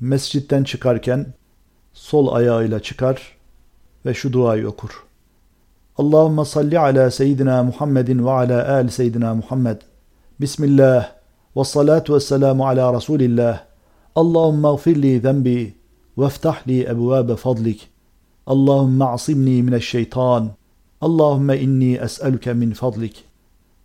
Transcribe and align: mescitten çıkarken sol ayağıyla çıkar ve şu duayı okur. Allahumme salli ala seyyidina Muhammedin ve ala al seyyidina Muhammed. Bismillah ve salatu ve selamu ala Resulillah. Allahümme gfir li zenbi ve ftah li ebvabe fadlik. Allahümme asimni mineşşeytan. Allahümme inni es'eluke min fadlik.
mescitten 0.00 0.64
çıkarken 0.64 1.26
sol 1.92 2.34
ayağıyla 2.34 2.80
çıkar 2.80 3.36
ve 4.06 4.14
şu 4.14 4.32
duayı 4.32 4.68
okur. 4.68 5.06
Allahumme 5.98 6.44
salli 6.44 6.78
ala 6.78 7.10
seyyidina 7.10 7.62
Muhammedin 7.62 8.26
ve 8.26 8.30
ala 8.30 8.76
al 8.76 8.88
seyyidina 8.88 9.34
Muhammed. 9.34 9.80
Bismillah 10.40 11.12
ve 11.56 11.64
salatu 11.64 12.14
ve 12.14 12.20
selamu 12.20 12.66
ala 12.66 12.94
Resulillah. 12.94 13.60
Allahümme 14.14 14.68
gfir 14.68 15.02
li 15.02 15.20
zenbi 15.20 15.74
ve 16.18 16.28
ftah 16.28 16.68
li 16.68 16.82
ebvabe 16.82 17.36
fadlik. 17.36 17.88
Allahümme 18.46 19.04
asimni 19.04 19.62
mineşşeytan. 19.62 20.50
Allahümme 21.00 21.58
inni 21.58 21.94
es'eluke 21.94 22.52
min 22.52 22.70
fadlik. 22.70 23.24